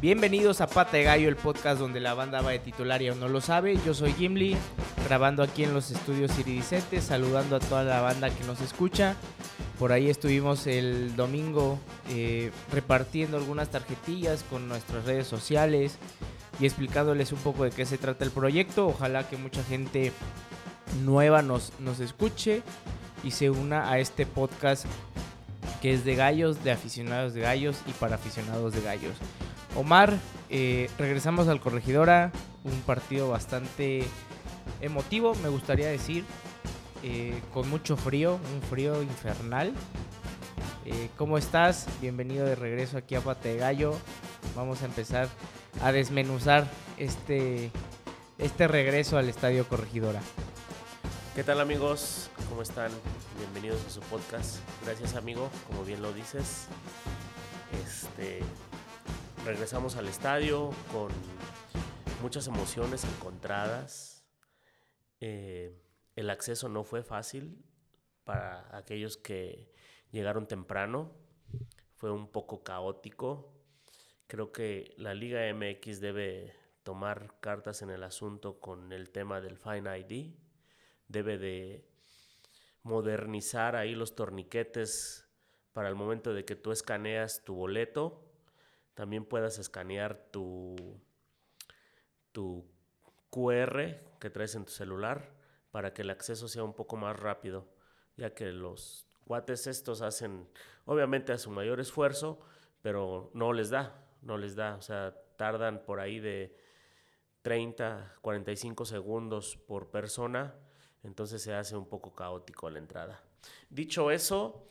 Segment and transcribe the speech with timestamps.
[0.00, 3.20] Bienvenidos a Pata de Gallo, el podcast donde la banda va de titular y aún
[3.20, 3.78] no lo sabe.
[3.86, 4.56] Yo soy Gimli,
[5.04, 9.14] grabando aquí en los estudios iridicentes, saludando a toda la banda que nos escucha.
[9.78, 11.78] Por ahí estuvimos el domingo
[12.10, 15.98] eh, repartiendo algunas tarjetillas con nuestras redes sociales
[16.58, 18.86] y explicándoles un poco de qué se trata el proyecto.
[18.86, 20.12] Ojalá que mucha gente
[21.04, 22.62] nueva nos, nos escuche
[23.22, 24.86] y se una a este podcast
[25.82, 29.14] que es de gallos, de aficionados de gallos y para aficionados de gallos.
[29.76, 30.16] Omar,
[30.48, 32.32] eh, regresamos al Corregidora,
[32.64, 34.04] un partido bastante
[34.80, 36.24] emotivo, me gustaría decir,
[37.02, 39.72] eh, con mucho frío, un frío infernal.
[40.84, 41.86] Eh, ¿Cómo estás?
[42.00, 43.96] Bienvenido de regreso aquí a Pate de Gallo.
[44.54, 45.28] Vamos a empezar
[45.82, 47.70] a desmenuzar este,
[48.38, 50.20] este regreso al Estadio Corregidora.
[51.34, 52.30] ¿Qué tal amigos?
[52.48, 52.90] ¿Cómo están?
[53.38, 54.58] Bienvenidos a su podcast.
[54.84, 56.66] Gracias amigo, como bien lo dices.
[57.84, 58.40] Este,
[59.44, 61.10] regresamos al estadio con
[62.22, 64.24] muchas emociones encontradas.
[65.20, 65.85] Eh,
[66.16, 67.64] el acceso no fue fácil
[68.24, 69.72] para aquellos que
[70.10, 71.12] llegaron temprano.
[71.94, 73.52] Fue un poco caótico.
[74.26, 79.56] Creo que la Liga MX debe tomar cartas en el asunto con el tema del
[79.56, 80.34] Fine ID.
[81.06, 81.88] Debe de
[82.82, 85.28] modernizar ahí los torniquetes
[85.72, 88.26] para el momento de que tú escaneas tu boleto
[88.96, 90.74] también puedas escanear tu,
[92.32, 92.64] tu
[93.28, 95.35] QR que traes en tu celular
[95.76, 97.68] para que el acceso sea un poco más rápido,
[98.16, 100.48] ya que los guates estos hacen,
[100.86, 102.40] obviamente a su mayor esfuerzo,
[102.80, 106.56] pero no les da, no les da, o sea, tardan por ahí de
[107.42, 110.54] 30, 45 segundos por persona,
[111.02, 113.22] entonces se hace un poco caótico la entrada.
[113.68, 114.66] Dicho eso,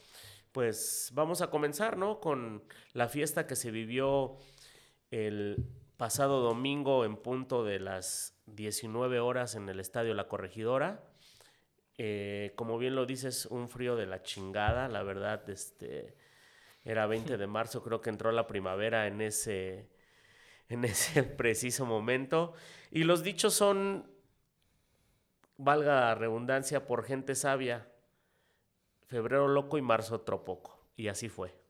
[0.51, 2.19] pues vamos a comenzar, ¿no?
[2.19, 2.63] Con
[2.93, 4.37] la fiesta que se vivió
[5.11, 11.03] el pasado domingo en punto de las 19 horas en el Estadio La Corregidora.
[11.97, 16.15] Eh, como bien lo dices, un frío de la chingada, la verdad, este,
[16.83, 19.89] era 20 de marzo, creo que entró la primavera en ese,
[20.69, 22.53] en ese preciso momento.
[22.91, 24.09] Y los dichos son,
[25.57, 27.87] valga redundancia, por gente sabia
[29.07, 30.79] febrero loco y marzo otro poco.
[30.95, 31.64] Y así fue.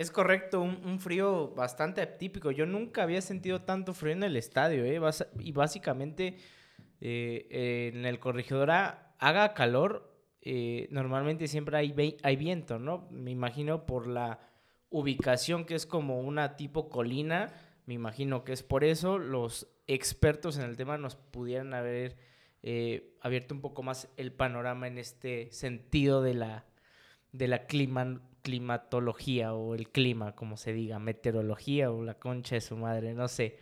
[0.00, 2.50] Es correcto, un, frío bastante atípico.
[2.50, 4.98] Yo nunca había sentido tanto frío en el estadio, ¿eh?
[5.40, 6.38] y básicamente
[7.02, 13.08] eh, en el corregidora haga calor, eh, normalmente siempre hay, hay viento, ¿no?
[13.10, 14.40] Me imagino por la
[14.88, 17.52] ubicación que es como una tipo colina,
[17.84, 22.16] me imagino que es por eso los expertos en el tema nos pudieran haber
[22.62, 26.64] eh, abierto un poco más el panorama en este sentido de la,
[27.32, 27.66] de la
[28.42, 33.28] climatología o el clima, como se diga, meteorología o la concha de su madre, no
[33.28, 33.58] sé.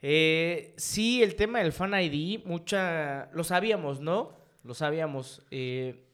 [0.00, 4.36] Eh, sí, el tema del Fan ID, mucha, lo sabíamos, ¿no?
[4.64, 5.42] Lo sabíamos.
[5.50, 6.04] Eh,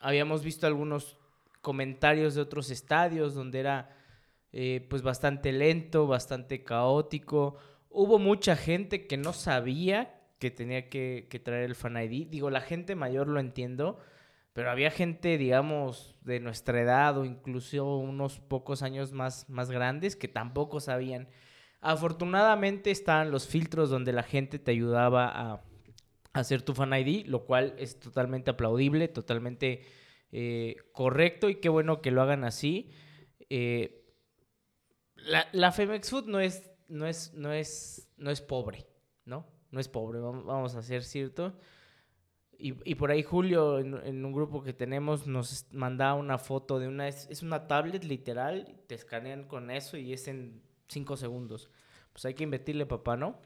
[0.00, 1.18] habíamos visto algunos
[1.60, 3.94] comentarios de otros estadios donde era
[4.88, 7.56] pues bastante lento, bastante caótico.
[7.90, 12.28] Hubo mucha gente que no sabía que tenía que, traer el Fan ID.
[12.28, 13.98] Digo, la gente mayor lo entiendo,
[14.58, 20.16] pero había gente, digamos, de nuestra edad o incluso unos pocos años más, más grandes
[20.16, 21.28] que tampoco sabían.
[21.80, 25.62] Afortunadamente estaban los filtros donde la gente te ayudaba a,
[26.32, 29.86] hacer tu Fan ID, lo cual es totalmente aplaudible, totalmente
[30.32, 32.90] eh, correcto y qué bueno que lo hagan así.
[33.50, 34.12] Eh,
[35.14, 38.88] la, la Femex Food no es, no es, no es, no es pobre,
[39.24, 39.46] ¿no?
[39.70, 41.54] no es pobre, vamos a ser cierto.
[42.60, 47.06] Y, por ahí Julio, en, un grupo que tenemos, nos mandaba una foto de una...
[47.06, 51.70] Es, una tablet literal, te escanean con eso y es en cinco segundos.
[52.12, 53.40] Pues hay que invertirle, papá, ¿no?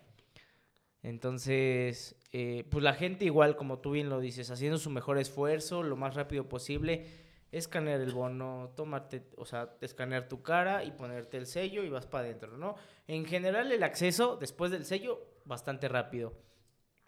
[1.03, 5.83] Entonces, eh, pues la gente igual, como tú bien lo dices, haciendo su mejor esfuerzo,
[5.83, 7.05] lo más rápido posible,
[7.51, 12.07] escanear el bono, tomarte, o sea, escanear tu cara y ponerte el sello y vas
[12.07, 12.77] para adentro, ¿no?
[13.07, 16.33] En general el acceso después del sello bastante rápido.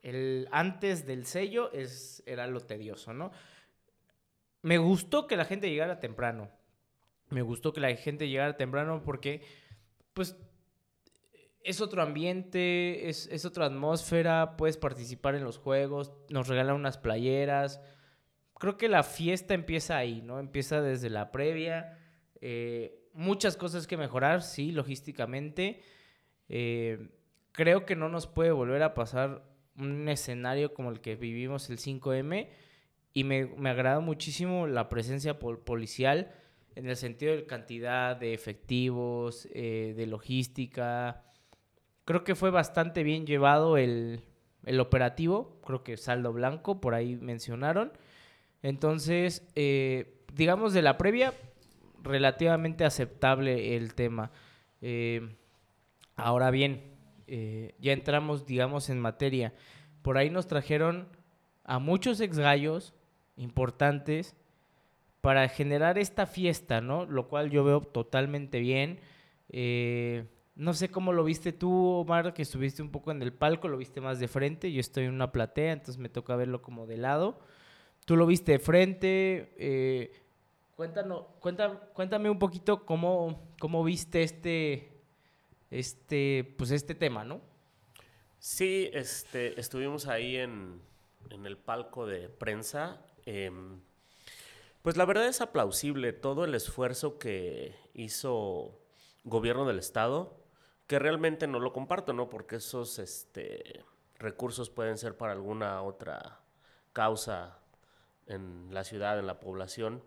[0.05, 3.33] El antes del sello es, era lo tedioso, ¿no?
[4.61, 6.51] Me gustó que la gente llegara temprano.
[7.31, 9.43] Me gustó que la gente llegara temprano porque,
[10.13, 10.37] pues,
[11.63, 16.99] es otro ambiente, es, es otra atmósfera, puedes participar en los juegos, nos regalan unas
[16.99, 17.81] playeras.
[18.59, 20.39] Creo que la fiesta empieza ahí, ¿no?
[20.39, 21.99] Empieza desde la previa.
[22.43, 25.81] Eh, muchas cosas que mejorar, sí, logísticamente.
[26.51, 27.09] Eh,
[27.53, 31.79] creo que no nos puede volver a pasar un escenario como el que vivimos el
[31.79, 32.49] 5M
[33.13, 36.33] y me, me agrada muchísimo la presencia policial
[36.75, 41.23] en el sentido de cantidad de efectivos, eh, de logística.
[42.05, 44.21] Creo que fue bastante bien llevado el,
[44.65, 47.93] el, operativo, creo que saldo blanco, por ahí mencionaron.
[48.63, 51.33] Entonces, eh, digamos de la previa,
[52.03, 54.31] relativamente aceptable el tema.
[54.81, 55.37] Eh,
[56.17, 56.94] ahora bien,
[57.27, 59.53] ya entramos, digamos, en materia.
[60.03, 61.09] Por ahí nos trajeron
[61.65, 62.95] a muchos ex gallos
[63.37, 64.37] importantes
[65.21, 67.07] para generar esta fiesta, ¿no?
[67.07, 69.01] Lo cual yo veo totalmente bien.
[69.49, 73.67] Eh, no sé cómo lo viste tú, Omar, que estuviste un poco en el palco,
[73.69, 76.87] lo viste más de frente, yo estoy en una platea, entonces me toca verlo como
[76.87, 77.39] de lado.
[78.05, 79.55] Tú lo viste de frente.
[79.57, 80.13] Eh,
[80.77, 84.94] cuéntanos, cuéntame un poquito cómo, cómo viste este,
[85.71, 87.41] este, pues este tema, ¿no?
[88.39, 90.81] Sí, este, estuvimos ahí en,
[91.31, 93.01] en el palco de prensa.
[93.27, 93.81] Em,
[94.83, 98.79] pues la verdad es aplausible todo el esfuerzo que hizo
[99.25, 100.39] gobierno del estado,
[100.87, 102.29] que realmente no lo comparto, ¿no?
[102.29, 103.83] Porque esos este,
[104.19, 106.41] recursos pueden ser para alguna otra
[106.93, 107.59] causa
[108.27, 110.03] en la ciudad, en la población.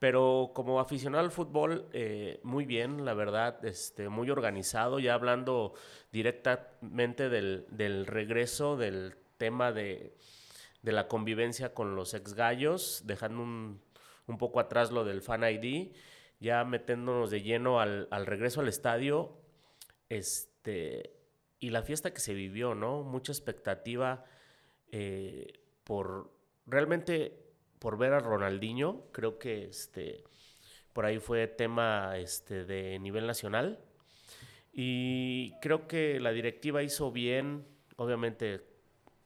[0.00, 5.74] Pero como aficionado al fútbol, eh, muy bien, la verdad, este, muy organizado, ya hablando
[6.10, 10.16] directamente del, del regreso del tema de,
[10.82, 13.80] de la convivencia con los ex gallos, dejando un
[14.30, 15.92] un poco atrás lo del Fan ID,
[16.38, 19.36] ya metiéndonos de lleno al, regreso al estadio,
[20.08, 21.12] este,
[21.58, 23.02] y la fiesta que se vivió, ¿no?
[23.02, 24.24] Mucha expectativa
[24.90, 26.32] eh, por
[26.64, 27.49] realmente
[27.80, 30.22] por ver a Ronaldinho, creo que este,
[30.92, 33.80] por ahí fue tema este, de nivel nacional.
[34.72, 37.66] Y creo que la directiva hizo bien,
[37.96, 38.64] obviamente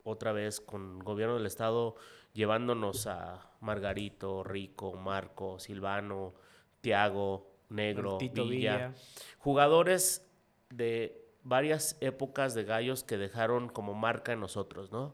[0.04, 1.96] otra vez con gobierno del estado
[2.32, 6.34] llevándonos a Margarito, Rico, Marco, Silvano,
[6.80, 8.94] Tiago, Negro, Villa,
[9.38, 10.26] Jugadores
[10.70, 15.06] de varias épocas de gallos que dejaron como marca en nosotros, ¿no?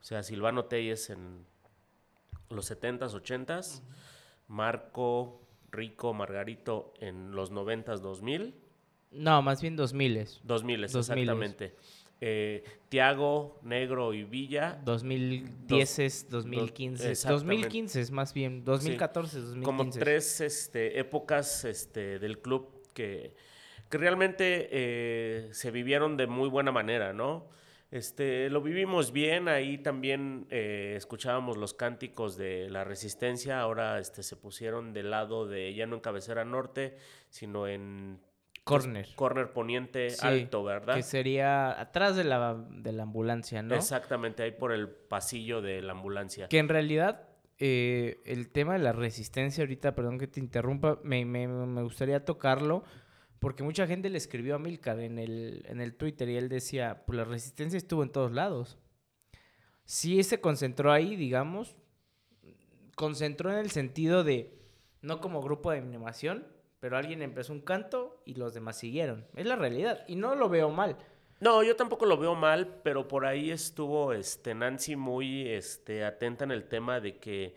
[0.00, 1.46] O sea, Silvano Telles en
[2.50, 3.82] los 70s, 80s,
[4.48, 8.54] Marco, Rico, Margarito en los 90s, 2000.
[9.12, 10.26] No, más bien 2000.
[10.44, 11.74] 2000, exactamente
[12.20, 14.78] eh, Tiago, Negro y Villa.
[14.84, 17.28] 2010, 2015.
[17.28, 19.64] 2015 es más bien, 2014, 2015.
[19.64, 23.34] Como tres este, épocas este, del club que,
[23.88, 27.48] que realmente eh, se vivieron de muy buena manera, ¿no?
[27.90, 34.22] Este, lo vivimos bien, ahí también eh, escuchábamos los cánticos de la resistencia, ahora este,
[34.22, 36.96] se pusieron del lado de ya no en cabecera norte,
[37.30, 38.20] sino en
[38.62, 39.08] Corner.
[39.16, 40.94] corner poniente alto, ¿verdad?
[40.94, 43.74] Que sería atrás de la, de la ambulancia, ¿no?
[43.74, 46.46] Exactamente, ahí por el pasillo de la ambulancia.
[46.46, 47.26] Que en realidad
[47.58, 52.24] eh, el tema de la resistencia, ahorita, perdón que te interrumpa, me, me, me, gustaría
[52.24, 52.84] tocarlo,
[53.40, 57.02] porque mucha gente le escribió a Milcar en el, en el Twitter y él decía,
[57.06, 58.78] pues la resistencia estuvo en todos lados.
[59.84, 61.74] Sí se concentró ahí, digamos,
[62.94, 64.54] concentró en el sentido de,
[65.00, 66.46] no como grupo de animación,
[66.80, 69.26] pero alguien empezó un canto y los demás siguieron.
[69.34, 70.98] Es la realidad y no lo veo mal.
[71.40, 76.44] No, yo tampoco lo veo mal, pero por ahí estuvo este Nancy muy este atenta
[76.44, 77.56] en el tema de que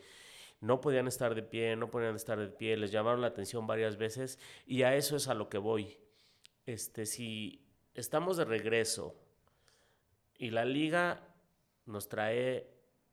[0.63, 3.97] no podían estar de pie, no podían estar de pie, les llamaron la atención varias
[3.97, 5.99] veces y a eso es a lo que voy.
[6.65, 9.13] Este si estamos de regreso
[10.37, 11.27] y la liga
[11.85, 12.69] nos trae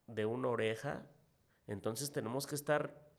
[0.07, 1.05] de una oreja,
[1.67, 3.11] entonces tenemos que estar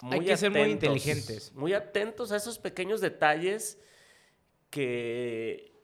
[0.00, 1.52] hay que ser muy inteligentes.
[1.52, 3.78] Muy atentos a esos pequeños detalles
[4.70, 5.78] que,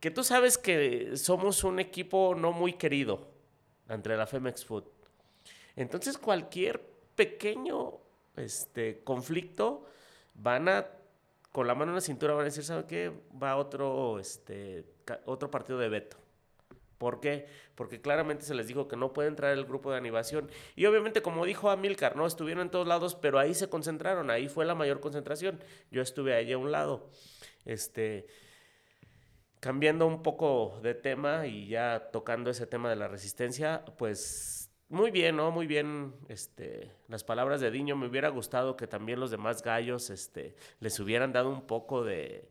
[0.00, 3.30] que tú sabes que somos un equipo no muy querido
[3.90, 4.99] entre la Femex Food.
[5.80, 6.78] Entonces cualquier
[7.14, 7.94] pequeño
[8.36, 9.86] este, conflicto
[10.34, 10.86] van a,
[11.52, 13.10] con la mano en la cintura, van a decir, ¿sabe qué?
[13.42, 14.84] Va otro, este,
[15.24, 16.18] otro partido de veto.
[16.98, 17.46] ¿Por qué?
[17.76, 20.50] Porque claramente se les dijo que no puede entrar el grupo de animación.
[20.76, 22.26] Y obviamente, como dijo Amilcar, ¿no?
[22.26, 25.64] Estuvieron en todos lados, pero ahí se concentraron, ahí fue la mayor concentración.
[25.90, 27.08] Yo estuve ahí a un lado.
[27.64, 28.26] Este,
[29.60, 34.59] cambiando un poco de tema y ya tocando ese tema de la resistencia, pues
[34.90, 35.50] muy bien, ¿no?
[35.50, 37.96] Muy bien, este, las palabras de Diño.
[37.96, 42.48] Me hubiera gustado que también los demás gallos, este, les hubieran dado un poco de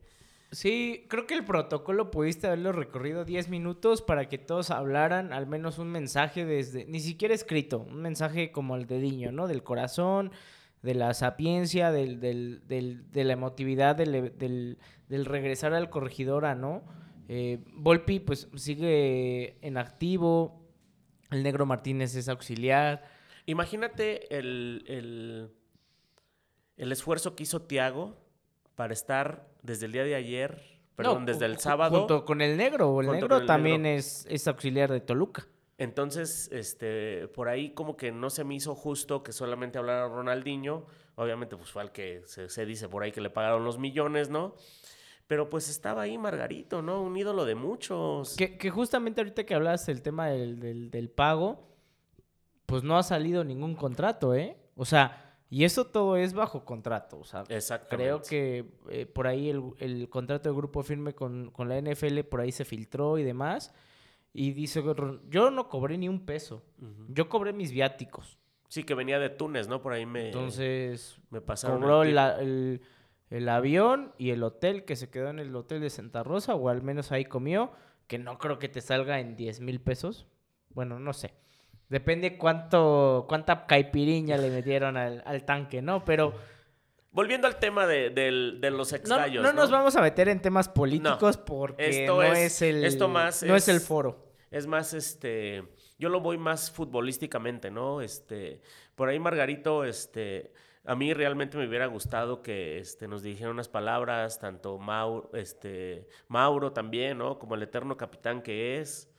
[0.52, 5.46] Sí, creo que el protocolo pudiste haberlo recorrido 10 minutos para que todos hablaran al
[5.46, 9.46] menos un mensaje desde, ni siquiera escrito, un mensaje como el de Diño, ¿no?
[9.46, 10.32] Del corazón,
[10.82, 14.76] de la sapiencia, del, del, del, de la emotividad, del,
[15.08, 16.82] regresar al corregidora, ¿no?
[17.28, 20.59] Eh, Volpi pues sigue en activo,
[21.30, 23.04] el negro Martínez es auxiliar.
[23.46, 25.50] Imagínate el, el,
[26.76, 28.16] el esfuerzo que hizo Tiago
[28.74, 30.62] para estar desde el día de ayer,
[30.96, 31.98] perdón, desde el sábado.
[31.98, 35.46] Junto con el negro, el negro también Es, es auxiliar de Toluca.
[35.78, 40.86] Entonces, este, por ahí como que no se me hizo justo que solamente hablara Ronaldinho.
[41.14, 44.28] Obviamente, pues fue al que se, se, dice por ahí que le pagaron los millones,
[44.28, 44.56] ¿no?
[45.30, 47.00] Pero pues estaba ahí Margarito, ¿no?
[47.02, 48.34] Un ídolo de muchos.
[48.34, 51.68] Que, que justamente ahorita que hablas del tema del, del, del, pago,
[52.66, 54.56] pues no ha salido ningún contrato, ¿eh?
[54.74, 57.20] O sea, y eso todo es bajo contrato.
[57.20, 57.44] O sea,
[57.88, 62.22] creo que eh, por ahí el, el, contrato de grupo firme con, con la NFL
[62.22, 63.72] por ahí se filtró y demás.
[64.32, 64.82] Y dice,
[65.28, 66.64] yo no cobré ni un peso.
[66.82, 67.06] Uh -huh.
[67.10, 68.36] Yo cobré mis viáticos.
[68.66, 69.80] Sí, que venía de Túnez, ¿no?
[69.80, 71.80] Por ahí me, Entonces, me pasaron.
[71.80, 72.80] Cobró el, el,
[73.30, 76.68] el, avión y el hotel que se quedó en el hotel de Santa Rosa, o
[76.68, 77.72] al menos ahí comió,
[78.06, 80.26] que no creo que te salga en 10 mil pesos.
[80.70, 81.32] Bueno, no sé.
[81.88, 86.04] Depende cuánto, cuánta caipiriña le metieron al, al tanque, ¿no?
[86.04, 86.34] Pero...
[87.12, 89.42] Volviendo al tema de, de, de los extraños.
[89.42, 89.62] No, no, ¿no?
[89.62, 93.08] nos vamos a meter en temas políticos no, porque esto no es, es, el esto
[93.08, 94.30] más no es, es, el foro.
[94.50, 95.64] Es más, este,
[95.98, 98.00] yo lo voy más futbolísticamente, ¿no?
[98.00, 98.60] Este,
[98.94, 100.52] por ahí Margarito, este,
[100.84, 106.08] a mí realmente me hubiera gustado que, este, nos dijera unas palabras, tanto Mauro, este,
[106.28, 107.38] Mauro también, ¿no?
[107.38, 109.10] Como el eterno capitán que es,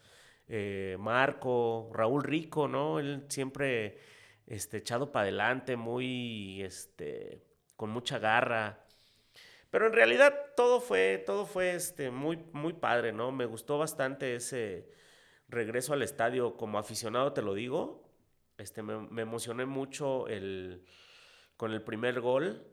[0.47, 2.99] eh, Marco, Raúl Rico, ¿no?
[2.99, 3.99] Él siempre,
[4.47, 7.43] este, echado para adelante, muy, este
[7.81, 8.85] con mucha garra.
[9.71, 13.31] Pero en realidad todo fue, todo fue este, muy, muy padre, ¿no?
[13.31, 14.87] Me gustó bastante ese
[15.47, 18.03] regreso al estadio como aficionado, te lo digo.
[18.59, 20.85] Este, me, me emocioné mucho el,
[21.61, 22.65] con el primer gol.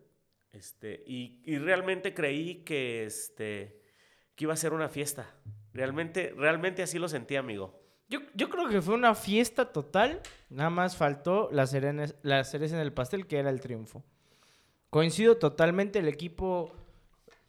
[0.51, 3.83] Este, y, y, realmente creí que, este,
[4.35, 5.27] que iba a ser una fiesta.
[5.75, 7.83] Realmente, realmente así lo sentí, amigo.
[8.09, 10.23] Yo, yo creo que fue una fiesta total.
[10.49, 14.03] Nada más faltó la cereza, en el pastel, que era el triunfo.
[14.89, 16.73] Coincido totalmente, el equipo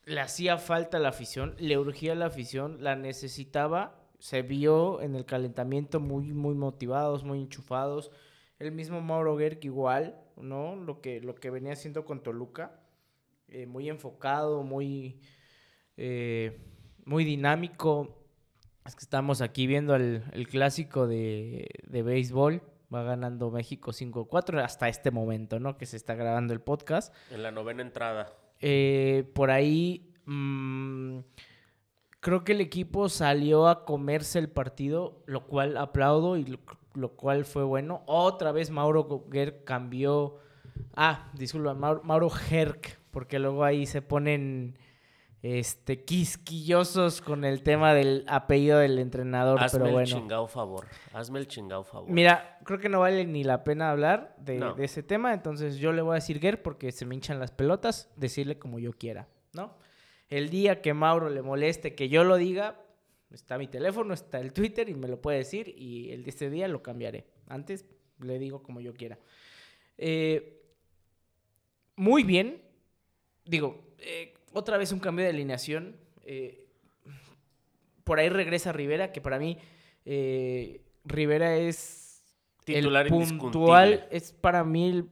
[0.04, 5.24] le hacía falta la afición, le urgía la afición, la necesitaba, se vio en el
[5.24, 8.12] calentamiento muy, muy motivados, muy enchufados.
[8.60, 10.76] El mismo Mauro Gerg igual, ¿no?
[10.76, 12.80] Lo que, lo que venía haciendo con Toluca,
[13.48, 15.22] eh, muy enfocado, muy,
[15.98, 16.60] eh,
[17.06, 18.26] muy dinámico.
[18.86, 22.62] Es que estamos aquí viendo el, el clásico de, de béisbol
[22.94, 25.78] va ganando México 5-4 hasta este momento, ¿no?
[25.78, 27.14] Que se está grabando el podcast.
[27.32, 28.34] En la novena entrada.
[28.60, 31.20] Eh, por ahí, mmm,
[32.20, 36.60] creo que el equipo salió a comerse el partido, lo cual aplaudo y lo,
[36.94, 38.04] lo cual fue bueno.
[38.06, 40.38] Otra vez Mauro Gerg cambió.
[40.96, 42.32] Ah, disculpa, Mauro, Mauro
[43.12, 44.78] porque luego ahí se ponen
[45.42, 49.62] este, quisquillosos con el tema del apellido del entrenador.
[49.62, 50.08] Hazme pero bueno.
[50.08, 50.86] el chingado favor.
[51.14, 52.10] Hazme el chingado favor.
[52.10, 54.74] Mira, creo que no vale ni la pena hablar de, no.
[54.74, 55.34] de, ese tema.
[55.34, 58.80] Entonces yo le voy a decir Ger porque se me hinchan las pelotas, decirle como
[58.80, 59.78] yo quiera, ¿no?
[60.30, 62.76] El día que Mauro le moleste que yo lo diga,
[63.32, 65.74] está mi teléfono, está el Twitter y me lo puede decir.
[65.78, 67.26] Y el de este día lo cambiaré.
[67.48, 67.86] Antes
[68.20, 69.20] le digo como yo quiera.
[69.98, 70.62] Eh,
[71.96, 72.62] muy bien.
[73.46, 75.98] Digo, eh, otra vez un cambio de alineación.
[76.24, 76.68] Eh,
[78.04, 79.58] por ahí regresa Rivera, que para mí
[80.06, 82.24] eh, Rivera es
[82.64, 85.10] Titular el puntual, es para mí el,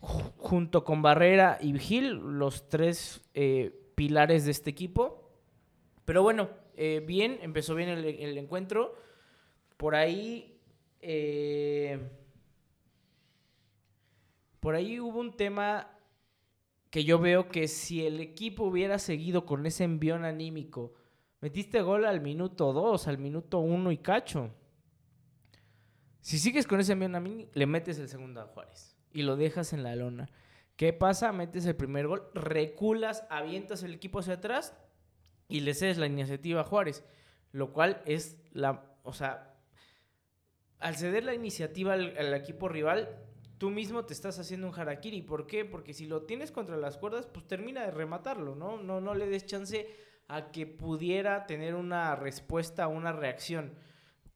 [0.00, 5.17] junto con Barrera y Gil los tres eh, pilares de este equipo.
[6.08, 8.94] Pero bueno, eh, bien, empezó bien el, encuentro.
[9.76, 10.58] Por ahí...
[14.58, 15.90] por ahí hubo un tema
[16.88, 20.94] que yo veo que si el equipo hubiera seguido con ese envión anímico,
[21.42, 24.54] metiste gol al minuto 2, al minuto 1 y cacho.
[26.22, 29.74] Si sigues con ese envión anímico, le metes el segundo a Juárez y lo dejas
[29.74, 30.30] en la lona.
[30.76, 31.32] ¿Qué pasa?
[31.32, 34.74] Metes el primer gol, reculas, avientas el equipo hacia atrás
[35.48, 37.04] y le cedes la iniciativa a Juárez.
[37.52, 38.84] Lo cual es la.
[39.02, 39.54] O sea,
[40.78, 43.08] al ceder la iniciativa al, equipo rival,
[43.56, 45.22] tú mismo te estás haciendo un harakiri.
[45.22, 45.64] ¿Por qué?
[45.64, 48.76] Porque si lo tienes contra las cuerdas, pues termina de rematarlo, ¿no?
[48.76, 49.88] No, no le des chance
[50.28, 53.74] a que pudiera tener una respuesta, una reacción.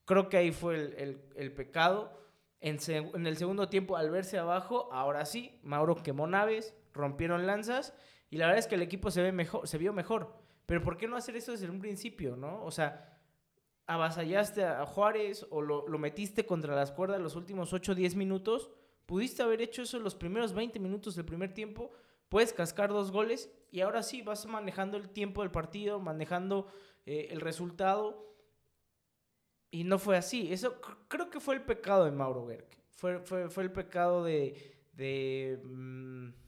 [0.06, 2.18] Creo que ahí fue el, el, el pecado.
[2.60, 7.92] En, en, el segundo tiempo, al verse abajo, ahora sí, Mauro quemó naves, rompieron lanzas
[8.30, 10.41] y la verdad es que el equipo se, ve mejor, se vio mejor.
[10.72, 12.64] Pero ¿por qué no hacer eso desde un principio, no?
[12.64, 13.20] O sea,
[13.86, 18.70] avasallaste a Juárez o lo, metiste contra las cuerdas los últimos 8 o 10 minutos
[19.04, 21.90] Pudiste haber hecho eso en los primeros 20 minutos del primer tiempo,
[22.30, 26.68] puedes cascar dos goles y ahora sí vas manejando el tiempo del partido, manejando
[27.04, 28.34] eh, el resultado.
[29.70, 30.50] Y no fue así.
[30.50, 32.66] Eso creo que fue el pecado de Mauro Berg.
[32.92, 34.80] Fue, fue, el pecado de...
[34.94, 36.41] de mm,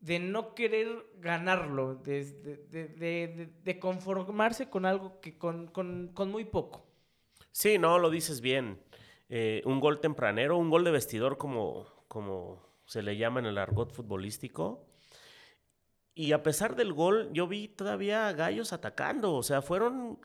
[0.00, 5.72] de no querer ganarlo, de, conformarse con algo que con,
[6.30, 6.86] muy poco.
[7.52, 8.80] Sí, no, lo dices bien.
[9.28, 13.58] Eh, un gol tempranero, un gol de vestidor como, como se le llama en el
[13.58, 14.86] argot futbolístico.
[16.14, 19.34] Y a pesar del gol, yo vi todavía Gallos atacando.
[19.34, 20.18] O sea, fueron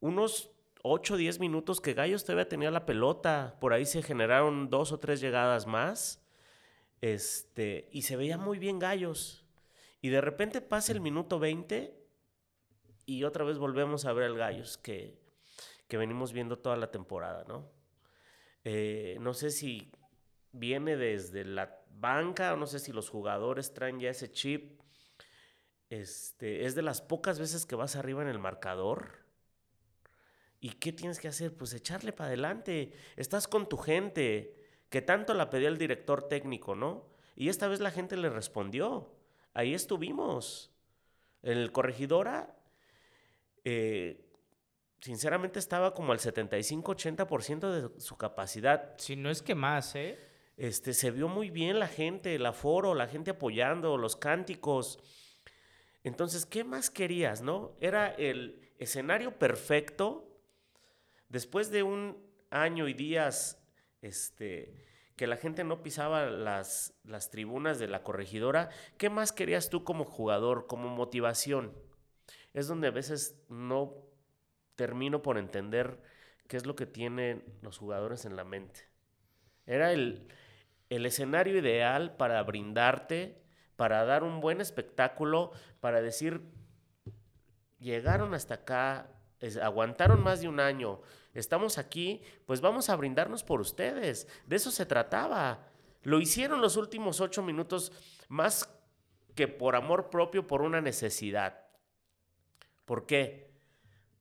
[0.00, 0.50] unos
[0.82, 3.56] 8 o 10 minutos que Gallos todavía tenía la pelota.
[3.60, 6.23] Por ahí se generaron dos o tres llegadas más.
[7.04, 9.44] Este, y se veía muy bien Gallos.
[10.00, 11.94] Y de repente pasa el minuto 20
[13.04, 15.20] y otra vez volvemos a ver al Gallos que,
[15.86, 17.70] que venimos viendo toda la temporada, ¿no?
[18.64, 19.92] Eh, no sé si
[20.52, 24.80] viene desde la banca, o no sé si los jugadores traen ya ese chip.
[25.90, 29.26] Este, es de las pocas veces que vas arriba en el marcador.
[30.58, 31.54] ¿Y qué tienes que hacer?
[31.54, 32.94] Pues echarle para adelante.
[33.16, 34.63] Estás con tu gente
[34.94, 37.08] que tanto la pedía el director técnico, ¿no?
[37.34, 39.12] Y esta vez la gente le respondió.
[39.52, 40.70] Ahí estuvimos.
[41.42, 42.54] El corregidora,
[43.64, 44.24] eh,
[45.00, 48.94] sinceramente, estaba como al 75-80% de su capacidad.
[48.98, 50.16] Si no es que más, ¿eh?
[50.56, 55.00] Este, se vio muy bien la gente, el aforo, la gente apoyando, los cánticos.
[56.04, 57.76] Entonces, ¿qué más querías, no?
[57.80, 60.38] Era el escenario perfecto
[61.30, 62.16] después de un
[62.50, 63.60] año y días
[64.04, 64.74] este,
[65.16, 68.68] que la gente no pisaba las, las tribunas de la corregidora,
[68.98, 71.72] ¿qué más querías tú como jugador, como motivación?
[72.52, 73.94] Es donde a veces no
[74.76, 76.02] termino por entender
[76.48, 78.80] qué es lo que tienen los jugadores en la mente.
[79.64, 80.28] Era el,
[80.90, 83.42] el escenario ideal para brindarte,
[83.76, 86.42] para dar un buen espectáculo, para decir,
[87.78, 89.08] llegaron hasta acá,
[89.62, 91.00] aguantaron más de un año,
[91.34, 94.28] estamos aquí, pues vamos a brindarnos por ustedes.
[94.46, 95.68] De eso se trataba.
[96.02, 97.92] Lo hicieron los últimos ocho minutos
[98.28, 98.68] más
[99.34, 101.66] que por amor propio, por una necesidad.
[102.84, 103.50] ¿Por qué?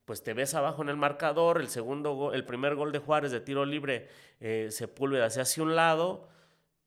[0.06, 3.39] Pues te ves abajo en el marcador, el segundo el primer gol de Juárez de
[3.39, 6.28] tiro libre, eh, Sepúlveda se hace un lado,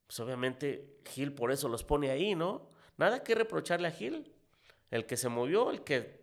[0.05, 2.69] pues obviamente Gil por eso los pone ahí, ¿no?
[2.97, 4.33] Nada que reprocharle a Gil.
[4.91, 6.21] El que se movió, el que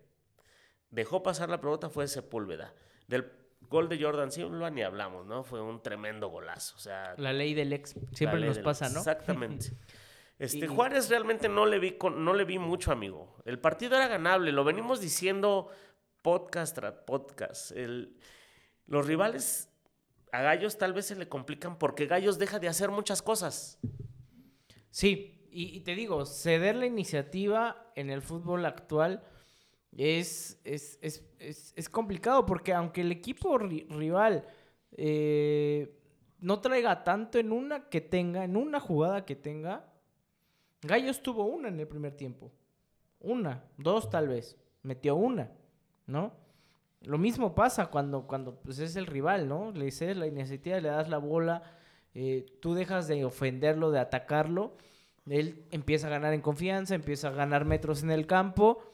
[0.90, 2.74] dejó pasar la pelota fue Sepúlveda.
[3.06, 3.30] Del
[3.68, 5.44] gol de Jordan Silva ni hablamos, ¿no?
[5.44, 6.76] Fue un tremendo golazo.
[6.76, 8.98] O sea, la ley del ex siempre nos pasa, ¿no?
[8.98, 9.72] Exactamente.
[10.36, 13.36] Este, Juárez realmente no le, vi no le vi mucho, amigo.
[13.44, 15.68] El partido era ganable, lo venimos diciendo
[16.22, 17.70] podcast tras podcast.
[18.86, 19.70] los rivales
[20.32, 23.78] a Gallos tal vez se le complican porque Gallos deja de hacer muchas cosas.
[24.90, 29.22] Sí, y te digo, ceder la iniciativa en el fútbol actual
[29.96, 34.44] es, es, complicado porque aunque el equipo rival
[34.92, 35.96] eh,
[36.40, 39.86] no traiga tanto en una que tenga, en una jugada que tenga,
[40.82, 42.52] Gallos tuvo una en el primer tiempo.
[43.20, 44.56] Una, dos tal vez.
[44.82, 45.50] Metió una,
[46.06, 46.32] ¿no?
[47.02, 49.70] Lo mismo pasa cuando, cuando pues, es el rival, ¿no?
[49.70, 51.62] Le dices la iniciativa, le das la bola,
[52.14, 54.76] eh, tú dejas de ofenderlo, de atacarlo.
[55.26, 58.93] Él empieza a ganar en confianza, empieza a ganar metros en el campo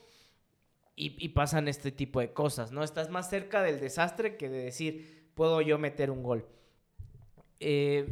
[1.03, 2.83] y, pasan este tipo de cosas, ¿no?
[2.83, 6.45] Estás más cerca del desastre que de decir, puedo yo meter un gol.
[7.59, 8.07] Eh,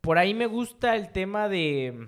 [0.00, 2.06] por ahí me gusta el tema de,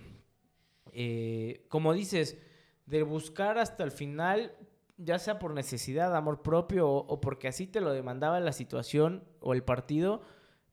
[0.93, 2.39] eh, como dices,
[2.87, 4.55] de buscar hasta el final,
[4.97, 9.55] ya sea por necesidad, amor propio o, porque así te lo demandaba la situación o
[9.55, 10.23] el partido,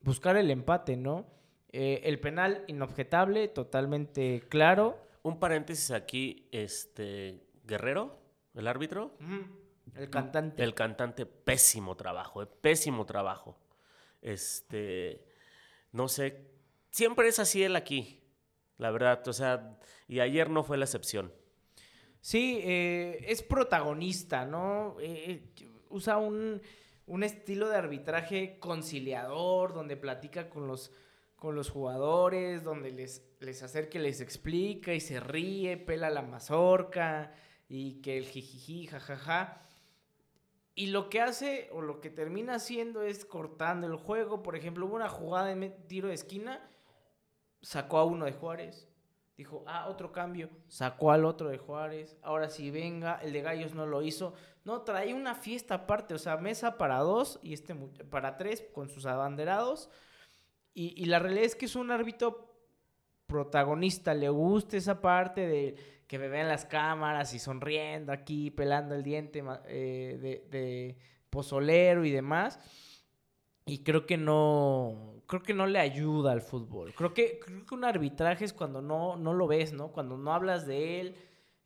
[0.02, 1.26] buscar el empate, ¿no?
[1.72, 5.00] Eh, el penal inobjetable, totalmente claro.
[5.24, 8.19] Un paréntesis aquí, este, Guerrero
[8.56, 9.18] el árbitro.
[9.96, 10.64] El cantante.
[10.64, 13.58] El cantante, pésimo trabajo, eh, pésimo trabajo.
[14.22, 15.26] Este,
[15.92, 16.46] no sé,
[16.92, 18.22] siempre es así él aquí,
[18.78, 21.34] la verdad, o sea, y ayer no fue la excepción.
[22.22, 24.98] Sí, eh, es protagonista, ¿no?
[25.00, 25.54] Eh,
[25.90, 26.62] usa un,
[27.08, 30.92] un, estilo de arbitraje conciliador, donde platica con los,
[31.38, 36.22] con los jugadores, donde les, les acerca y les explica y se ríe, pela la
[36.22, 37.34] mazorca
[37.70, 39.62] y que el jijiji, jajaja.
[40.74, 44.42] Y lo que hace o lo que termina haciendo es cortando el juego.
[44.42, 46.68] Por ejemplo, hubo una jugada de tiro de esquina,
[47.62, 48.88] sacó a uno de Juárez.
[49.38, 50.50] Dijo, ah, otro cambio.
[50.68, 52.18] Sacó al otro de Juárez.
[52.24, 53.20] Ahora sí, venga.
[53.22, 54.34] El de Gallos no lo hizo.
[54.66, 56.14] No, trae una fiesta aparte.
[56.14, 59.90] O sea, mesa para dos y este para tres con sus abanderados.
[60.74, 62.50] y, y la realidad es que es un árbitro
[63.28, 68.96] protagonista, le gusta esa parte de que me vean las cámaras y sonriendo aquí, pelando
[68.96, 70.98] el diente eh, de, de,
[71.30, 72.60] pozolero y demás.
[73.68, 76.96] Y creo que no, creo que no le ayuda al fútbol.
[76.96, 79.92] Creo que, creo que un arbitraje es cuando no, no lo ves, ¿no?
[79.92, 81.16] Cuando no hablas de él.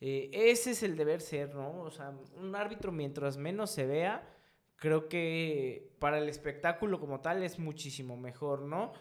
[0.01, 1.79] Eh, ese es el deber ser, ¿no?
[1.79, 4.27] O sea, un árbitro mientras menos se vea,
[4.75, 8.91] creo que para el espectáculo como tal es muchísimo mejor, ¿no?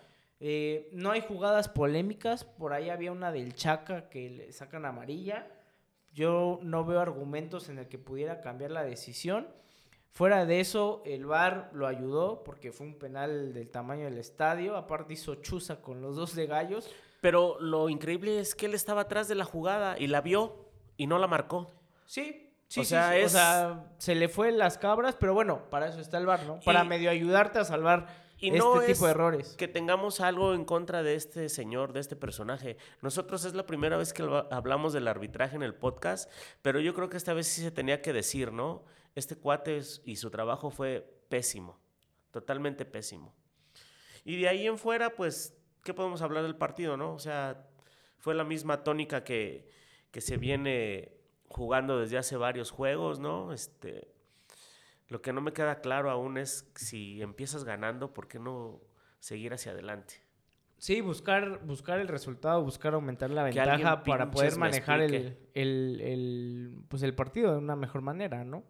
[0.44, 2.42] Eh, no hay jugadas polémicas.
[2.42, 5.46] Por ahí había una del Chaca que le sacan amarilla.
[6.12, 9.46] Yo no veo argumentos en el que pudiera cambiar la decisión.
[10.10, 14.76] Fuera de eso, el VAR lo ayudó porque fue un penal del tamaño del estadio.
[14.76, 16.90] Aparte hizo chuza con los dos de gallos.
[17.20, 21.06] Pero lo increíble es que él estaba atrás de la jugada y la vio y
[21.06, 21.70] no la marcó.
[22.04, 26.00] Sí, Sí, o, sea, o sea, se le fue las cabras, pero bueno, para eso
[26.00, 26.58] está el VAR, ¿no?
[26.60, 28.06] Para medio ayudarte a salvar
[28.42, 29.54] y no este de errores.
[29.56, 32.76] Que tengamos algo en contra de este señor, de este personaje.
[33.00, 36.28] Nosotros es la primera vez que hablamos del arbitraje en el podcast,
[36.60, 38.84] pero yo creo que esta vez sí se tenía que decir, ¿no?
[39.14, 41.78] Este cuate y su trabajo fue pésimo,
[42.32, 43.32] totalmente pésimo.
[44.24, 47.14] Y de ahí en fuera, pues, ¿qué podemos hablar del partido, no?
[47.14, 47.68] O sea,
[48.18, 49.68] fue la misma tónica que,
[50.10, 53.52] que se viene jugando desde hace varios juegos, ¿no?
[53.52, 54.12] Este,
[55.12, 58.80] lo que no me queda claro aún es si empiezas ganando, ¿por qué no
[59.20, 60.14] seguir hacia adelante?
[60.78, 67.02] Sí, buscar, buscar el resultado, buscar aumentar la ventaja para poder manejar el, el, pues
[67.02, 68.64] el partido de una mejor manera, ¿no?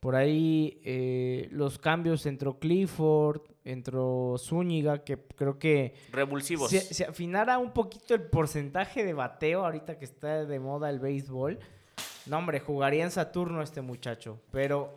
[0.00, 5.94] Por ahí eh, los cambios entró Clifford, entró Zúñiga, que creo que...
[6.10, 6.70] Revulsivos.
[6.70, 11.60] Si, afinara un poquito el porcentaje de bateo ahorita que está de moda el béisbol,
[12.26, 14.94] no hombre, jugaría en Saturno este muchacho, pero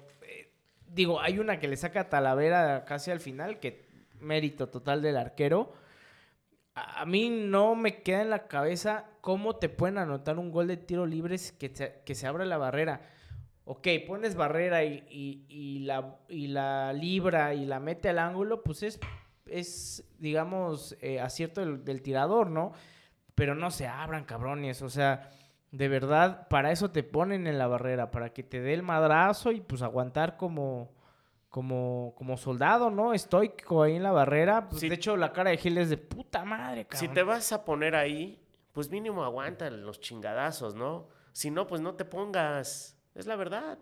[0.94, 3.86] digo, hay una que le saca Talavera casi al final, que
[4.20, 5.74] mérito total del arquero.
[6.76, 10.78] A mí no me queda en la cabeza cómo te pueden anotar un gol de
[10.78, 11.72] tiro libre que,
[12.04, 13.02] que se abra la barrera.
[13.66, 19.00] Ok, pones barrera y, la, y la libra y la mete al ángulo, pues es,
[19.46, 22.74] es digamos, eh, acierto del, del, tirador, ¿no?
[23.36, 24.82] Pero no se abran, cabrones.
[24.82, 25.30] O sea,
[25.74, 29.52] de verdad, para eso te ponen en la barrera, para que te dé el madrazo
[29.52, 30.92] y pues aguantar como,
[31.50, 33.12] como, como soldado, ¿no?
[33.12, 34.70] Estoico ahí en la barrera.
[34.70, 37.00] Pues, de hecho, la cara de Gil es de puta madre, cabrón.
[37.10, 38.40] Si te vas a poner ahí,
[38.72, 41.08] pues mínimo aguanta los chingadazos, ¿no?
[41.32, 42.96] Si no, pues no te pongas.
[43.16, 43.80] Es la verdad.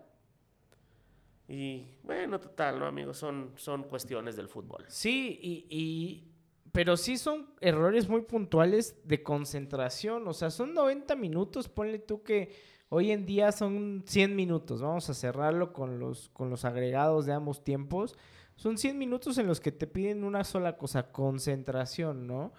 [1.46, 3.18] Y bueno, total, ¿no, amigos?
[3.18, 4.86] Son, son cuestiones del fútbol.
[4.88, 6.31] Sí, y
[6.72, 10.26] pero sí son errores muy puntuales de concentración.
[10.26, 11.68] O sea, son 90 minutos.
[11.68, 12.54] Ponle tú que
[12.88, 14.80] hoy en día son 100 minutos.
[14.80, 18.16] Vamos a cerrarlo con los, con los agregados de ambos tiempos.
[18.56, 22.52] Son 100 minutos en los que te piden una sola cosa, concentración, ¿no?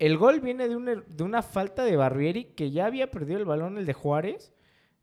[0.00, 3.44] El gol viene de una, de una falta de Barbieri que ya había perdido el
[3.44, 4.52] balón el de Juárez.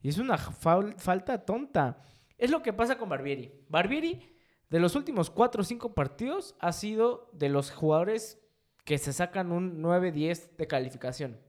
[0.01, 2.01] Y es una falta tonta.
[2.38, 3.51] Es lo que pasa con Barbieri.
[3.69, 4.38] Barbieri
[4.69, 8.39] de los últimos 4 o 5 partidos ha sido de los jugadores
[8.86, 11.39] que se sacan un 9-10 de calificación.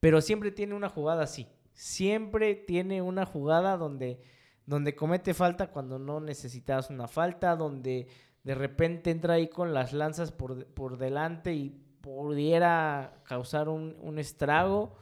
[0.00, 1.46] Pero siempre tiene una jugada así.
[1.72, 4.20] Siempre tiene una jugada donde,
[4.66, 8.08] donde comete falta cuando no necesitas una falta, donde
[8.42, 11.70] de repente entra ahí con las lanzas por, delante y
[12.00, 14.96] pudiera causar un, estrago.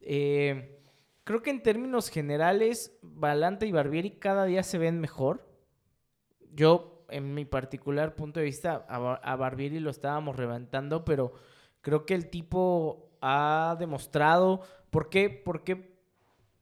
[0.00, 0.82] Eh,
[1.24, 5.51] creo que en términos generales, Balanta y Barbieri cada día se ven mejor
[6.54, 11.32] yo, en mi particular punto de vista, a, Barbieri lo estábamos levantando, pero
[11.80, 14.60] creo que el tipo ha demostrado.
[14.90, 15.30] ¿Por qué?
[15.30, 15.92] ¿Por qué?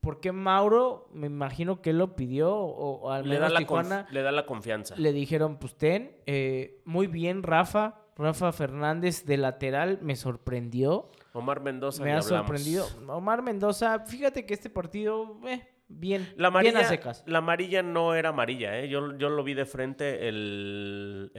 [0.01, 1.09] ¿Por qué Mauro?
[1.13, 4.97] Me imagino que él lo pidió, o, al le da la Le da la confianza.
[4.97, 7.97] Le dijeron, pues ten, eh, muy bien, Rafa.
[8.17, 11.09] Rafa Fernández de lateral me sorprendió.
[11.33, 12.03] Omar Mendoza.
[12.03, 12.87] Me ha sorprendido.
[13.09, 17.23] Omar Mendoza, fíjate que este partido, eh, bien, la amarilla, bien a secas.
[17.27, 18.89] La amarilla no era amarilla, ¿eh?
[18.89, 21.31] Yo, yo lo vi de frente el,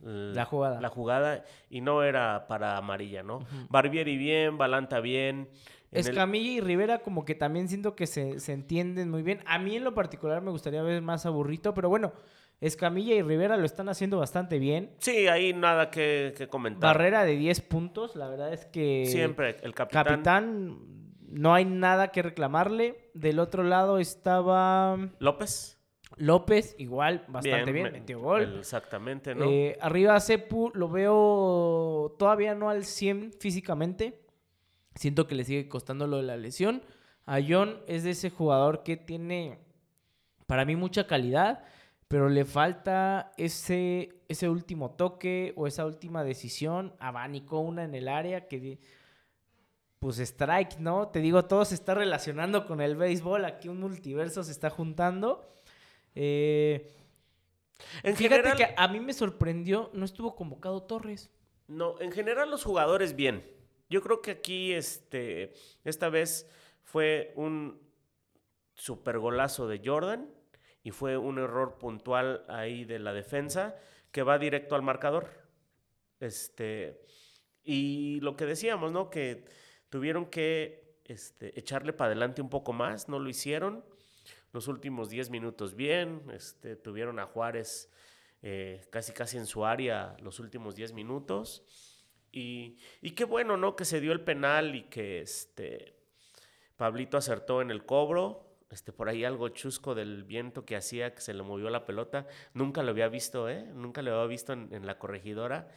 [0.00, 0.80] la jugada.
[0.80, 3.40] La jugada y no era para amarilla, ¿no?
[3.68, 5.48] Barbieri bien, Balanta bien.
[5.90, 9.40] Escamilla y Rivera como que también siento que se, se, entienden muy bien.
[9.46, 12.12] A mí en lo particular me gustaría ver más aburrito, pero bueno,
[12.60, 14.90] Escamilla y Rivera lo están haciendo bastante bien.
[14.98, 16.94] Sí, ahí nada que, que comentar.
[16.94, 19.06] Barrera de 10 puntos, la verdad es que...
[19.06, 20.04] Siempre, el capitán...
[20.04, 23.10] Capitán no hay nada que reclamarle.
[23.14, 24.98] Del otro lado estaba.
[25.18, 25.76] López.
[26.16, 28.58] López, igual, bastante bien, metió gol.
[28.58, 29.44] Exactamente, ¿no?
[29.44, 34.22] Eh, arriba Cepu lo veo todavía no al 100 físicamente.
[34.94, 36.82] Siento que le sigue costando lo de la lesión.
[37.26, 39.58] A John es de ese jugador que tiene,
[40.46, 41.64] para mí, mucha calidad,
[42.08, 46.94] pero le falta ese, ese último toque o esa última decisión.
[46.98, 48.78] Abanicó una en el área que,
[49.98, 51.08] pues, strike, ¿no?
[51.08, 53.44] Te digo, todo se está relacionando con el béisbol.
[53.44, 55.48] Aquí un multiverso se está juntando.
[56.14, 56.92] Eh,
[58.02, 61.30] en Fíjate que a mí me sorprendió, no estuvo convocado Torres.
[61.68, 63.44] No, en general los jugadores bien.
[63.88, 65.52] Yo creo que aquí, este,
[65.84, 66.48] esta vez
[66.84, 67.80] fue un
[68.74, 70.28] super golazo de Jordan
[70.82, 73.76] y fue un error puntual ahí de la defensa
[74.10, 75.28] que va directo al marcador.
[76.20, 77.02] Este,
[77.62, 79.10] y lo que decíamos, ¿no?
[79.10, 79.44] Que
[79.96, 83.82] tuvieron que este, echarle para adelante un poco más, no lo hicieron.
[84.52, 87.90] Los últimos 10 minutos bien, este, tuvieron a Juárez
[88.42, 91.64] eh, casi casi en su área los últimos 10 minutos.
[92.30, 93.74] Y, y, qué bueno, ¿no?
[93.74, 95.96] Que se dio el penal y que este,
[96.76, 98.58] Pablito acertó en el cobro.
[98.70, 102.26] Este, por ahí algo chusco del viento que hacía que se le movió la pelota.
[102.52, 103.64] Nunca lo había visto, ¿eh?
[103.72, 105.70] Nunca lo había visto en, en la corregidora.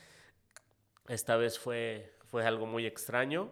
[1.07, 3.49] Esta vez fue, fue algo muy extraño.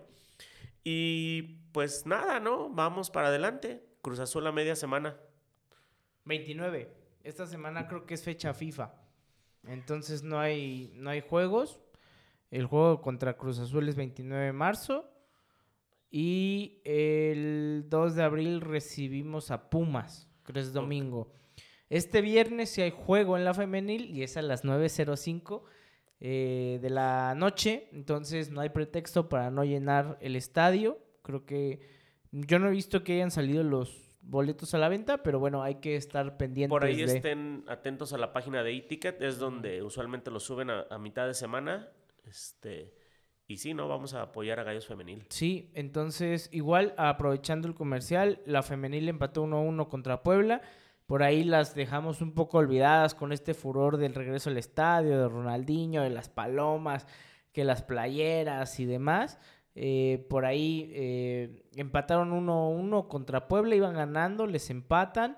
[0.90, 1.42] Y
[1.74, 2.70] pues nada, ¿no?
[2.70, 3.84] Vamos para adelante.
[4.02, 5.18] Cruz Azul a media semana.
[6.24, 6.90] 29.
[7.26, 8.94] Esta semana creo que es fecha FIFA.
[9.66, 11.82] Entonces no hay, no hay juegos.
[12.52, 15.12] El juego contra Cruz Azul es 29 de marzo.
[16.10, 21.34] Y el 2 de abril recibimos a Pumas, creo es domingo.
[21.90, 25.64] Este viernes sí hay juego en la femenil y es a las 9.05
[26.20, 27.90] eh, de la noche.
[27.92, 31.00] Entonces no hay pretexto para no llenar el estadio.
[31.22, 31.80] Creo que
[32.32, 35.76] yo no he visto que hayan salido los boletos a la venta, pero bueno, hay
[35.76, 36.70] que estar pendientes.
[36.70, 40.86] Por ahí estén atentos a la página de e-ticket, es donde usualmente lo suben a,
[40.90, 41.90] a mitad de semana.
[42.26, 42.94] Este
[43.50, 43.88] y sí, ¿no?
[43.88, 45.26] Vamos a apoyar a Gallos Femenil.
[45.30, 50.62] Sí, entonces, igual, aprovechando el comercial, la femenil empató 1-1 contra Puebla.
[51.08, 55.28] Por ahí las dejamos un poco olvidadas con este furor del regreso al estadio, de
[55.28, 57.08] Ronaldinho, de las palomas,
[57.52, 59.40] que las playeras y demás.
[59.74, 65.38] Eh, por ahí eh, empataron 1-1 contra Puebla, iban ganando, les empatan.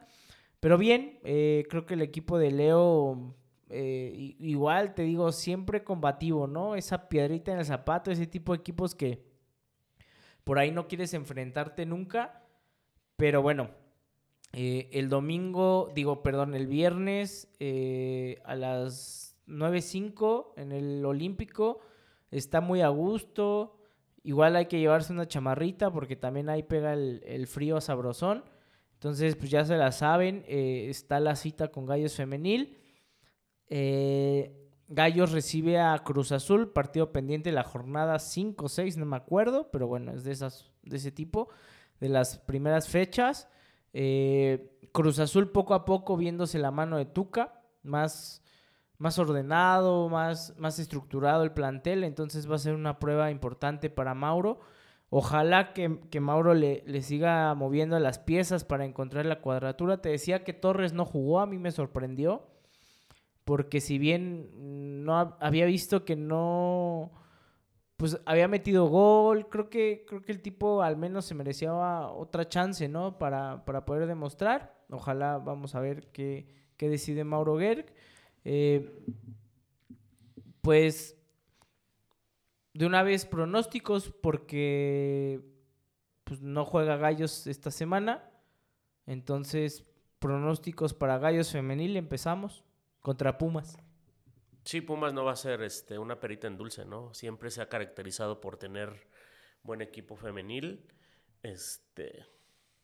[0.59, 3.35] Pero bien, eh, creo que el equipo de Leo
[3.69, 6.75] eh, igual te digo, siempre combativo, ¿no?
[6.75, 9.23] Esa piedrita en el zapato, ese tipo de equipos que
[10.43, 12.43] por ahí no quieres enfrentarte nunca.
[13.15, 13.69] Pero bueno,
[14.53, 21.79] eh, el domingo, digo, perdón, el viernes eh, a las 9.05 en el Olímpico
[22.31, 23.77] está muy a gusto.
[24.23, 28.43] Igual hay que llevarse una chamarrita porque también ahí pega el, el frío sabrosón.
[28.93, 32.79] Entonces, pues ya se la saben, está la cita con Gallos Femenil.
[33.69, 34.55] Eh,
[34.87, 39.69] Gallos recibe a Cruz Azul, partido pendiente la jornada 5 o 6, no me acuerdo,
[39.71, 41.49] pero bueno, es de, esas, de ese tipo,
[41.99, 43.47] de las primeras fechas.
[43.93, 48.43] Eh, Cruz Azul poco a poco viéndose la mano de Tuca, más,
[48.97, 54.13] más ordenado, más, más estructurado el plantel, entonces va a ser una prueba importante para
[54.13, 54.59] Mauro.
[55.11, 60.01] Ojalá que, que Mauro le, le, siga moviendo las piezas para encontrar la cuadratura.
[60.01, 62.43] Te decía que Torres no jugó, a mí me sorprendió
[63.49, 67.09] porque si bien no había visto que no
[67.99, 72.47] pues había metido gol, creo que creo que el tipo al menos se merecía otra
[72.47, 73.17] chance, ¿no?
[73.19, 74.73] Para, poder demostrar.
[74.89, 77.93] Ojalá vamos a ver qué, decide Mauro Gerg.
[78.45, 78.89] Eh,
[80.61, 81.17] pues
[82.73, 85.41] de una vez pronósticos porque
[86.23, 88.31] pues, no juega Gallos esta semana.
[89.07, 89.83] Entonces,
[90.19, 92.63] pronósticos para Gallos femenil, empezamos.
[93.01, 93.77] Contra Pumas.
[94.69, 97.11] Sí, Pumas no va a ser este, una perita en dulce, ¿no?
[97.15, 99.07] Siempre se ha caracterizado por tener
[99.63, 100.85] buen equipo femenil.
[101.41, 102.27] Este,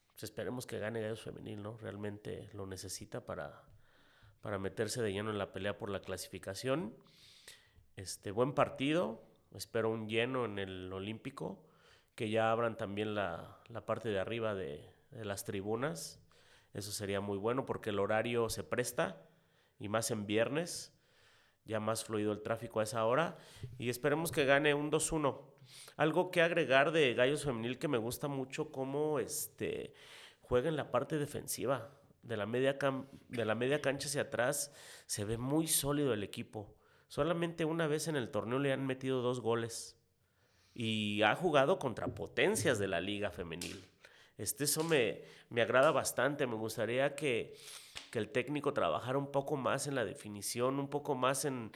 [0.07, 1.77] pues esperemos que gane Gallos Femenil, ¿no?
[1.77, 3.61] Realmente lo necesita para,
[4.41, 6.91] para meterse de lleno en la pelea por la clasificación.
[7.95, 9.21] Este, buen partido.
[9.53, 11.67] Espero un lleno en el Olímpico.
[12.15, 16.19] Que ya abran también la, la parte de arriba de, de las tribunas.
[16.73, 19.21] Eso sería muy bueno porque el horario se presta
[19.79, 20.94] y más en viernes,
[21.65, 23.37] ya más fluido el tráfico a esa hora
[23.77, 25.41] y esperemos que gane un 2-1.
[25.97, 29.93] Algo que agregar de Gallos Femenil que me gusta mucho cómo este,
[30.41, 31.91] juega en la parte defensiva.
[32.21, 32.77] De la, media
[33.29, 34.71] de la media cancha hacia atrás
[35.05, 36.75] se ve muy sólido el equipo.
[37.07, 39.97] Solamente una vez en el torneo le han metido dos goles.
[40.73, 43.85] Y ha jugado contra potencias de la liga femenil.
[44.37, 46.47] Este, eso me, me agrada bastante.
[46.47, 47.55] Me gustaría que,
[48.11, 51.71] que el técnico trabajara un poco más en la definición, un poco más en,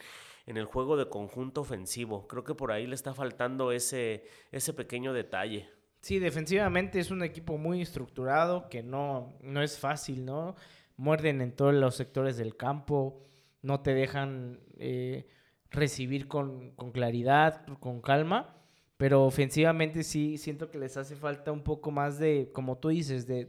[0.46, 2.26] el juego de conjunto ofensivo.
[2.26, 5.68] Creo que por ahí le está faltando ese, ese pequeño detalle.
[6.00, 10.56] Sí, defensivamente es un equipo muy estructurado que no, no es fácil, ¿no?
[11.00, 13.22] muerden en todos los sectores del campo,
[13.62, 15.26] no te dejan eh,
[15.70, 18.54] recibir con, con, claridad, con calma,
[18.98, 23.26] pero ofensivamente sí siento que les hace falta un poco más de, como tú dices,
[23.26, 23.46] de,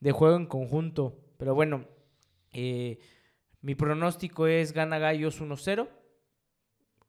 [0.00, 1.23] de juego en conjunto.
[1.36, 1.86] Pero bueno,
[2.52, 2.98] eh,
[3.60, 5.88] mi pronóstico es gana Gallos 1-0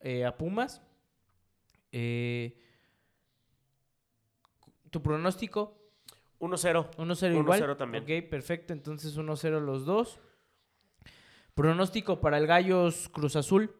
[0.01, 0.81] eh, a Pumas.
[1.91, 2.57] Eh,
[4.89, 5.77] ¿Tu pronóstico?
[6.39, 6.95] 1-0.
[6.95, 7.61] 1-0 igual.
[7.61, 8.03] 1-0 también.
[8.03, 8.73] Ok, perfecto.
[8.73, 10.19] Entonces 1-0 los dos.
[11.53, 13.73] Pronóstico para el Gallos Cruz Azul.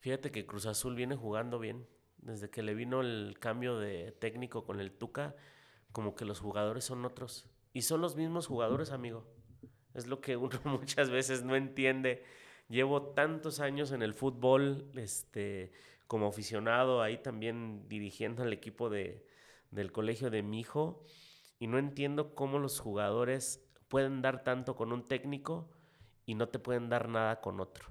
[0.00, 1.86] Fíjate que Cruz Azul viene jugando bien.
[2.18, 5.36] Desde que le vino el cambio de técnico con el Tuca,
[5.92, 7.46] como que los jugadores son otros.
[7.78, 9.24] Y son los mismos jugadores, amigo.
[9.94, 12.24] Es lo que uno muchas veces no entiende.
[12.68, 15.70] Llevo tantos años en el fútbol, este,
[16.08, 19.24] como aficionado, ahí también dirigiendo al equipo de,
[19.70, 21.04] del colegio de mi hijo,
[21.60, 25.70] y no entiendo cómo los jugadores pueden dar tanto con un técnico
[26.26, 27.86] y no te pueden dar nada con otro.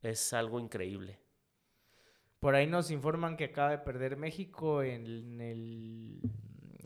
[0.00, 1.20] Es algo increíble.
[2.40, 6.22] Por ahí nos informan que acaba de perder México en el,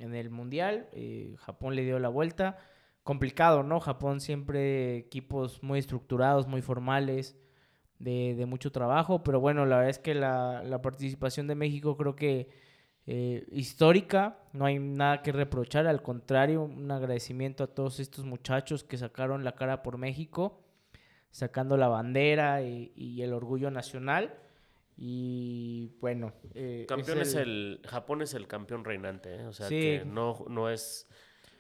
[0.01, 0.89] en el Mundial.
[0.93, 2.59] Eh, Japón le dio la vuelta.
[3.05, 3.81] Complicado, ¿no?
[3.81, 7.37] Japón siempre equipos muy estructurados, muy formales,
[7.99, 9.23] de, de mucho trabajo.
[9.23, 12.49] Pero bueno, la verdad es que la, la participación de México creo que
[13.13, 18.85] eh, histórica, no hay nada que reprochar, al contrario, un agradecimiento a todos estos muchachos
[18.85, 20.63] que sacaron la cara por México,
[21.31, 24.35] sacando la bandera y, el orgullo nacional.
[25.03, 27.81] Y bueno, eh, campeón es el...
[27.87, 29.47] Japón es el campeón reinante, ¿eh?
[29.47, 31.09] o sea que no, no es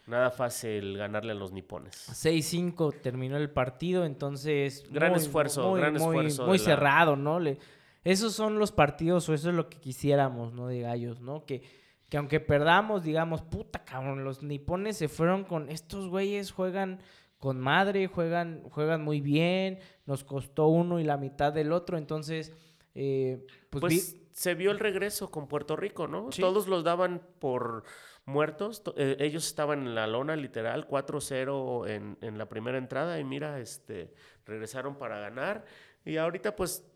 [0.06, 2.06] nada fácil ganarle a los nipones.
[2.10, 7.40] 6-5 terminó el partido, entonces gran esfuerzo, gran esfuerzo muy cerrado, ¿no?
[7.40, 7.58] Le,
[8.04, 10.66] esos son los partidos o eso es lo que quisiéramos, ¿no?
[10.66, 11.46] De gallos, ¿no?
[11.46, 11.62] Que,
[12.10, 17.00] que aunque perdamos, digamos, puta cabrón, los nipones se fueron con estos güeyes, juegan
[17.38, 22.52] con madre, juegan, juegan muy bien, nos costó uno y la mitad del otro, entonces,
[22.94, 23.80] eh, pues...
[23.80, 26.30] pues se vio el regreso con Puerto Rico, ¿no?
[26.30, 27.84] Todos los daban por
[28.24, 33.24] muertos, eh, ellos estaban en la lona literal, 4-0 en, en la primera entrada y
[33.24, 34.14] mira, este,
[34.46, 35.66] regresaron para ganar
[36.04, 36.86] y ahorita pues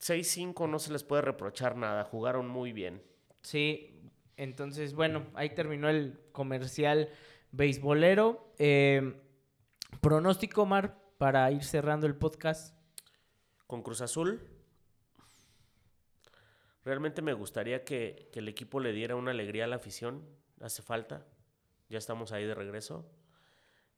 [0.00, 3.02] 6-5 no se les puede reprochar nada, jugaron muy bien.
[3.40, 3.98] Sí,
[4.36, 7.08] entonces, bueno, ahí terminó el comercial
[7.50, 8.52] beisbolero.
[8.58, 9.20] Eh,
[10.00, 12.76] pronóstico, Mar, para ir cerrando el podcast.
[13.66, 14.57] Con Cruz Azul.
[16.88, 20.24] Realmente me gustaría que, que el equipo le diera una alegría a la afición.
[20.58, 21.26] Hace falta.
[21.90, 23.04] Ya estamos ahí de regreso.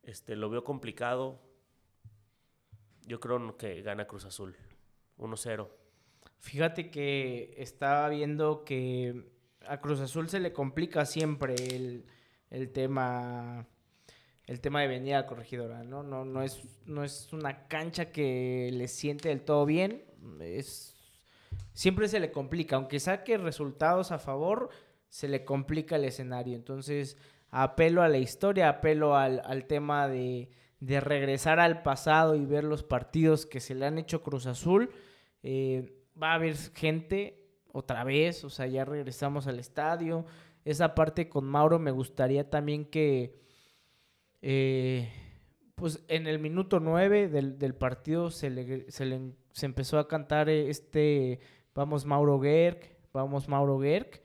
[0.03, 1.40] Este, lo veo complicado.
[3.07, 4.57] Yo creo que gana Cruz Azul.
[5.18, 5.68] 1-0.
[6.40, 9.31] Fíjate que estaba viendo que
[9.68, 13.68] a Cruz Azul se le complica siempre el, tema
[14.46, 16.03] el tema de venir a corregidora, ¿no?
[16.03, 20.03] No, no, es, no es una cancha que le siente del todo bien.
[20.40, 20.96] Es,
[21.72, 22.76] siempre se le complica.
[22.76, 24.70] Aunque saque resultados a favor,
[25.08, 26.54] se le complica el escenario.
[26.56, 27.16] Entonces,
[27.50, 32.64] apelo a la historia, apelo al, al tema de, de, regresar al pasado y ver
[32.64, 34.90] los partidos que se le han hecho Cruz Azul.
[35.42, 37.40] Eh, va a haber gente
[37.72, 40.26] otra vez, o sea, ya regresamos al estadio.
[40.64, 43.40] Esa parte con Mauro me gustaría también que,
[44.42, 45.10] eh,
[45.74, 49.06] pues en el minuto 9 del, partido se le, se
[49.62, 51.40] empezó a cantar este,
[51.74, 54.22] vamos Mauro Gerg, vamos Mauro Gerg.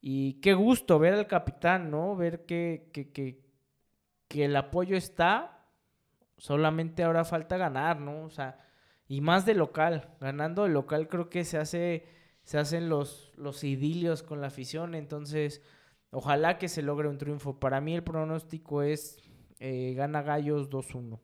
[0.00, 2.14] Y qué gusto ver al capitán, ¿no?
[2.16, 3.40] Ver que, que, que,
[4.28, 5.66] que el apoyo está,
[6.36, 8.24] solamente ahora falta ganar, ¿no?
[8.24, 8.58] O sea,
[9.08, 10.14] y más de local.
[10.20, 12.04] Ganando de local creo que se hace
[12.44, 15.62] se hacen los, los idilios con la afición, entonces
[16.10, 17.58] ojalá que se logre un triunfo.
[17.58, 19.18] Para mí el pronóstico es
[19.58, 21.20] eh, gana Gallos 2-1.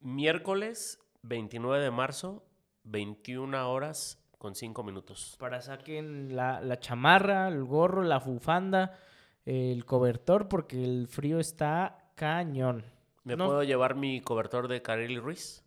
[0.00, 2.44] Miércoles 29 de marzo,
[2.84, 5.36] 21 horas con 5 minutos.
[5.38, 8.98] Para saquen la, la chamarra, el gorro, la bufanda,
[9.44, 12.84] el cobertor, porque el frío está cañón.
[13.24, 15.64] ¿Me puedo llevar mi cobertor de Carly Ruiz?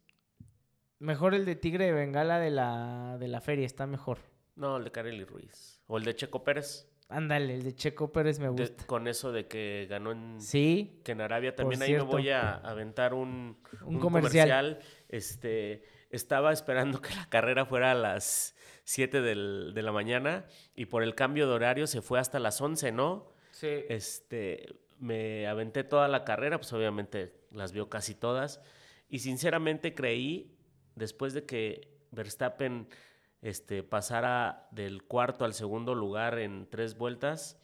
[1.00, 4.20] Mejor el de Tigre de Bengala de la, de la feria, está mejor.
[4.56, 5.82] No, el de Kareli Ruiz.
[5.88, 6.90] O el de Checo Pérez.
[7.08, 8.86] Ándale, el de Checo Pérez me gusta.
[8.88, 11.56] con eso de que ganó en, sí, que en Arabia.
[11.56, 14.80] También ahí me voy a aventar un, un, comercial.
[15.08, 20.46] Este, estaba esperando que la carrera fuera a las 7 de la mañana
[20.76, 23.32] y por el cambio de horario se fue hasta las 11, ¿no?
[23.52, 23.86] Sí.
[23.88, 28.62] Este, me aventé toda la carrera, pues obviamente las vio casi todas.
[29.10, 30.58] Y sinceramente creí
[30.96, 32.88] después de que Verstappen
[33.46, 37.62] este, pasara del cuarto al segundo lugar en tres vueltas,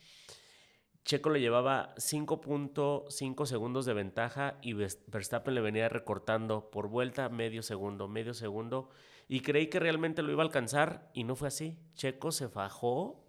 [1.03, 7.63] Checo le llevaba 5.5 segundos de ventaja y Verstappen le venía recortando por vuelta medio
[7.63, 8.89] segundo, medio segundo.
[9.27, 11.79] Y creí que realmente lo iba a alcanzar y no fue así.
[11.95, 13.25] Checo se fajó,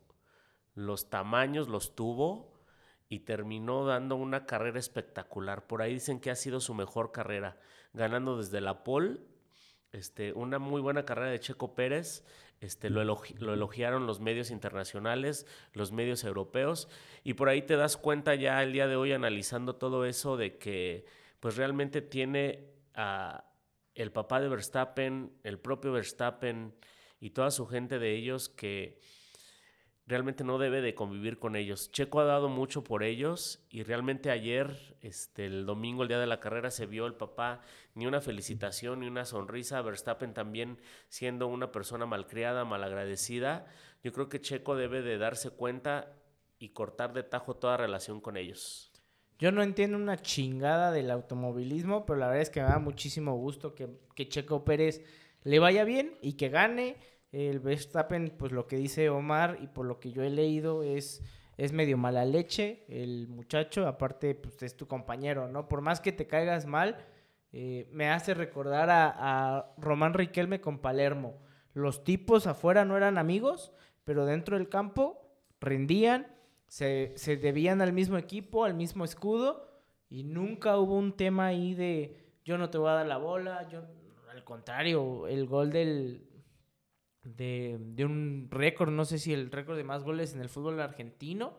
[0.74, 2.52] los tamaños los tuvo
[3.08, 5.66] y terminó dando una carrera espectacular.
[5.66, 7.58] Por ahí dicen que ha sido su mejor carrera,
[7.94, 9.20] ganando desde la pole.
[9.92, 12.24] Este, una muy buena carrera de Checo Pérez
[12.62, 16.88] este, lo, elogiaron los medios internacionales, los medios europeos,
[17.24, 20.58] y por ahí te das cuenta ya el día de hoy analizando todo eso de
[20.58, 21.04] que
[21.40, 23.44] pues realmente tiene a
[23.94, 26.72] el papá de Verstappen, el propio Verstappen
[27.20, 29.00] y toda su gente de ellos que
[30.12, 31.90] realmente no debe de convivir con ellos.
[31.90, 36.26] Checo ha dado mucho por ellos y realmente ayer, este, el domingo, el día de
[36.26, 37.62] la carrera, se vio el papá
[37.94, 39.80] ni una felicitación ni una sonrisa.
[39.80, 43.64] Verstappen también siendo una persona malcriada, malagradecida.
[44.04, 46.12] Yo creo que Checo debe de darse cuenta
[46.58, 48.92] y cortar de tajo toda relación con ellos.
[49.38, 53.34] Yo no entiendo una chingada del automovilismo, pero la verdad es que me da muchísimo
[53.36, 55.02] gusto que, que Checo Pérez
[55.42, 56.98] le vaya bien y que gane
[57.32, 61.22] el Verstappen, pues lo que dice Omar y por lo que yo he leído es,
[61.56, 65.66] es medio mala leche el muchacho, aparte pues es tu compañero, ¿no?
[65.66, 66.98] Por más que te caigas mal,
[67.52, 71.40] eh, me hace recordar a, Román Riquelme con Palermo.
[71.72, 73.72] Los tipos afuera no eran amigos,
[74.04, 76.26] pero dentro del campo rendían,
[76.66, 79.70] se, se debían al mismo equipo, al mismo escudo,
[80.10, 83.66] y nunca hubo un tema ahí de yo no te voy a dar la bola,
[83.68, 83.82] yo
[84.30, 86.26] al contrario, el gol del,
[87.24, 91.56] de, un récord, no sé si el récord de más goles en el fútbol argentino.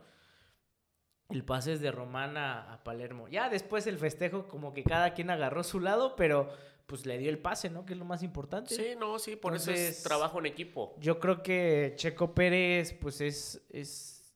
[1.29, 3.27] El pase es de Román a, Palermo.
[3.27, 6.49] Ya después el festejo, como que cada quien agarró su lado, pero
[6.85, 7.85] pues le dio el pase, ¿no?
[7.85, 8.75] Que es lo más importante.
[8.75, 10.95] Sí, no, sí, por eso es trabajo en equipo.
[10.99, 14.35] Yo creo que Checo Pérez, pues es, es...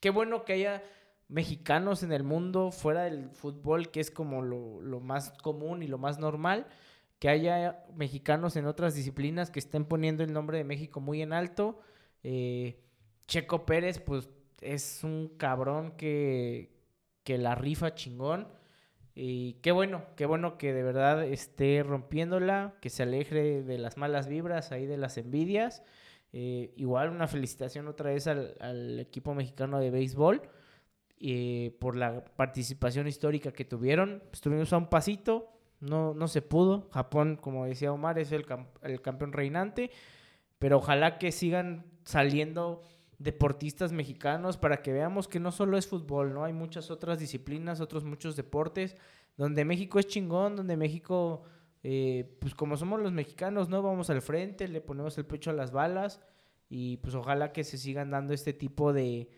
[0.00, 0.82] Qué bueno que haya
[1.28, 5.88] mexicanos en el mundo fuera del fútbol, que es como lo, lo más común y
[5.88, 6.66] lo más normal
[7.22, 11.32] que haya mexicanos en otras disciplinas que estén poniendo el nombre de México muy en
[11.32, 11.78] alto.
[12.24, 12.82] Eh,
[13.28, 14.28] Checo Pérez, pues
[14.60, 16.74] es un cabrón que,
[17.22, 18.48] que la rifa chingón.
[19.14, 23.96] Y qué bueno, qué bueno que de verdad esté rompiéndola, que se aleje de las
[23.96, 25.84] malas vibras, ahí de las envidias.
[26.32, 30.42] Eh, igual una felicitación otra vez al, equipo mexicano de béisbol
[31.20, 34.24] eh, por la participación histórica que tuvieron.
[34.32, 35.52] Estuvimos a un pasito,
[35.82, 36.88] no, no se pudo.
[36.92, 38.46] Japón, como decía Omar, es el,
[38.82, 39.90] el campeón reinante.
[40.58, 42.82] Pero ojalá que sigan saliendo
[43.18, 46.44] deportistas mexicanos para que veamos que no solo es fútbol, ¿no?
[46.44, 48.96] Hay muchas otras disciplinas, otros muchos deportes
[49.36, 51.42] donde México es chingón, donde México,
[51.82, 53.82] eh, pues como somos los mexicanos, ¿no?
[53.82, 56.20] Vamos al frente, le ponemos el pecho a las balas
[56.68, 59.30] y pues ojalá que se sigan dando este tipo de,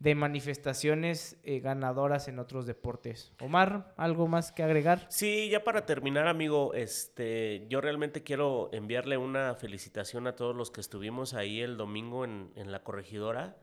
[0.00, 3.32] de manifestaciones eh, ganadoras en otros deportes.
[3.38, 5.06] Omar, ¿algo más que agregar?
[5.10, 10.70] Sí, ya para terminar, amigo, este, yo realmente quiero enviarle una felicitación a todos los
[10.70, 13.58] que estuvimos ahí el domingo en, en la corregidora.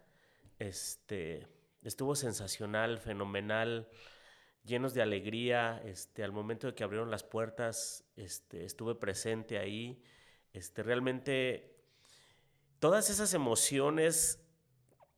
[0.60, 1.48] Este,
[1.84, 3.90] estuvo sensacional, fenomenal,
[4.64, 5.82] llenos de alegría.
[5.86, 10.04] Este, al momento de que abrieron las puertas, este, estuve presente ahí.
[10.54, 11.82] Este, realmente
[12.78, 14.44] todas esas emociones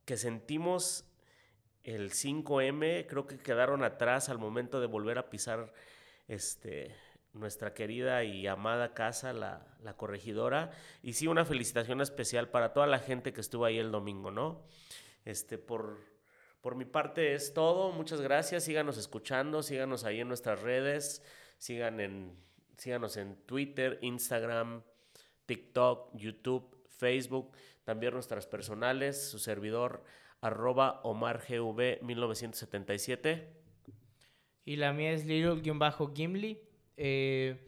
[0.06, 1.04] que sentimos
[1.84, 5.72] el 5M creo que quedaron atrás al momento de volver a pisar
[6.28, 6.94] este,
[7.32, 9.66] nuestra querida y amada casa, la,
[9.96, 10.70] corregidora.
[11.02, 14.62] Y sí, una felicitación especial para toda la gente que estuvo ahí el domingo, ¿no?
[15.24, 15.98] Este, por,
[16.60, 17.92] por mi parte es todo.
[17.92, 18.64] Muchas gracias.
[18.64, 21.22] Síganos escuchando, síganos ahí en nuestras redes,
[21.58, 22.36] sigan en,
[22.76, 24.82] síganos en Twitter, Instagram,
[25.46, 30.04] TikTok, YouTube, Facebook, también nuestras personales, su servidor
[30.40, 33.60] arroba OmarGV1977.
[34.64, 36.60] Y la mía es Little-Gimli.
[36.96, 37.58] Eh,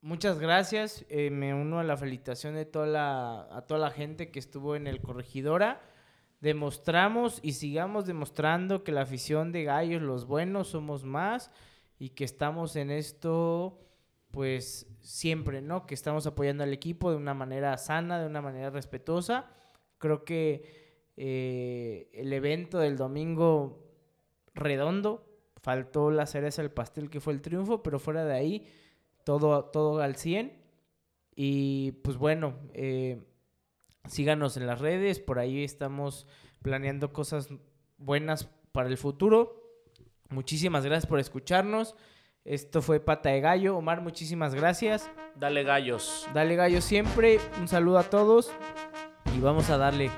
[0.00, 1.04] muchas gracias.
[1.08, 4.76] Eh, me uno a la felicitación de toda la, a toda la gente que estuvo
[4.76, 5.82] en el Corregidora.
[6.40, 11.50] Demostramos y sigamos demostrando que la afición de gallos, los buenos, somos más
[11.98, 13.78] y que estamos en esto,
[14.30, 15.86] pues siempre, ¿no?
[15.86, 19.50] Que estamos apoyando al equipo de una manera sana, de una manera respetuosa.
[19.98, 20.79] Creo que
[21.22, 23.78] eh, el evento del domingo
[24.54, 25.26] redondo.
[25.60, 28.66] Faltó la cereza del pastel que fue el triunfo, pero fuera de ahí,
[29.24, 30.50] todo, todo al 100.
[31.36, 33.22] Y pues bueno, eh,
[34.08, 36.26] síganos en las redes, por ahí estamos
[36.62, 37.50] planeando cosas
[37.98, 39.62] buenas para el futuro.
[40.30, 41.96] Muchísimas gracias por escucharnos.
[42.46, 43.76] Esto fue Pata de Gallo.
[43.76, 45.10] Omar, muchísimas gracias.
[45.36, 46.26] Dale gallos.
[46.32, 47.38] Dale gallos siempre.
[47.60, 48.50] Un saludo a todos
[49.36, 50.10] y vamos a darle.